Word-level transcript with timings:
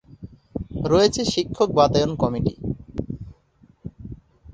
রয়েছে 0.85 1.21
শিক্ষক 1.33 1.69
বাতায়ন 1.77 2.11
কমিটি। 2.21 2.53